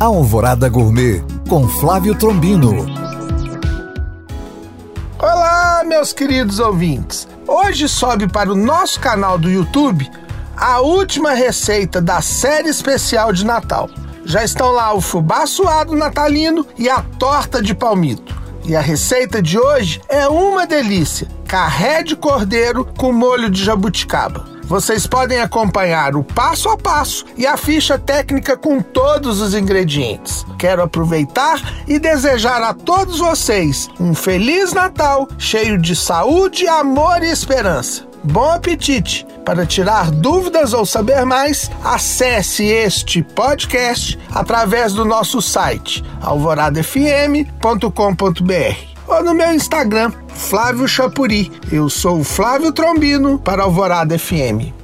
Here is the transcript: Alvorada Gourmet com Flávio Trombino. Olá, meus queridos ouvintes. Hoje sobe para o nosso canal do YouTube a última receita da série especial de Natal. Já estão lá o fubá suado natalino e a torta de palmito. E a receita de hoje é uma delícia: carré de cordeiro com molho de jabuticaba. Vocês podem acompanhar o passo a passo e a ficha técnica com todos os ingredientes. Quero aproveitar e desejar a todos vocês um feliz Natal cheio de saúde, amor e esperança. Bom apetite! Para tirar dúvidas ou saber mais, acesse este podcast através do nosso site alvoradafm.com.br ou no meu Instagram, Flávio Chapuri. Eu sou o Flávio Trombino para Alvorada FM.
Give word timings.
Alvorada 0.00 0.66
Gourmet 0.66 1.22
com 1.46 1.68
Flávio 1.68 2.14
Trombino. 2.14 2.86
Olá, 5.18 5.84
meus 5.84 6.10
queridos 6.10 6.58
ouvintes. 6.58 7.28
Hoje 7.46 7.86
sobe 7.86 8.26
para 8.26 8.50
o 8.50 8.56
nosso 8.56 8.98
canal 8.98 9.36
do 9.36 9.50
YouTube 9.50 10.10
a 10.56 10.80
última 10.80 11.32
receita 11.32 12.00
da 12.00 12.22
série 12.22 12.70
especial 12.70 13.30
de 13.30 13.44
Natal. 13.44 13.90
Já 14.24 14.42
estão 14.42 14.70
lá 14.70 14.94
o 14.94 15.02
fubá 15.02 15.46
suado 15.46 15.94
natalino 15.94 16.66
e 16.78 16.88
a 16.88 17.02
torta 17.18 17.60
de 17.60 17.74
palmito. 17.74 18.34
E 18.64 18.74
a 18.74 18.80
receita 18.80 19.42
de 19.42 19.58
hoje 19.58 20.00
é 20.08 20.26
uma 20.26 20.66
delícia: 20.66 21.28
carré 21.46 22.02
de 22.02 22.16
cordeiro 22.16 22.86
com 22.96 23.12
molho 23.12 23.50
de 23.50 23.62
jabuticaba. 23.62 24.46
Vocês 24.70 25.04
podem 25.04 25.40
acompanhar 25.40 26.14
o 26.14 26.22
passo 26.22 26.68
a 26.68 26.76
passo 26.76 27.24
e 27.36 27.44
a 27.44 27.56
ficha 27.56 27.98
técnica 27.98 28.56
com 28.56 28.80
todos 28.80 29.40
os 29.40 29.52
ingredientes. 29.52 30.46
Quero 30.56 30.80
aproveitar 30.80 31.60
e 31.88 31.98
desejar 31.98 32.62
a 32.62 32.72
todos 32.72 33.18
vocês 33.18 33.88
um 33.98 34.14
feliz 34.14 34.72
Natal 34.72 35.26
cheio 35.36 35.76
de 35.76 35.96
saúde, 35.96 36.68
amor 36.68 37.20
e 37.24 37.30
esperança. 37.30 38.06
Bom 38.22 38.48
apetite! 38.48 39.26
Para 39.44 39.66
tirar 39.66 40.12
dúvidas 40.12 40.72
ou 40.72 40.86
saber 40.86 41.24
mais, 41.24 41.68
acesse 41.82 42.64
este 42.64 43.24
podcast 43.24 44.16
através 44.30 44.92
do 44.92 45.04
nosso 45.04 45.42
site 45.42 46.04
alvoradafm.com.br 46.20 48.90
ou 49.08 49.24
no 49.24 49.34
meu 49.34 49.52
Instagram, 49.52 50.12
Flávio 50.50 50.88
Chapuri. 50.88 51.48
Eu 51.70 51.88
sou 51.88 52.18
o 52.18 52.24
Flávio 52.24 52.72
Trombino 52.72 53.38
para 53.38 53.62
Alvorada 53.62 54.18
FM. 54.18 54.79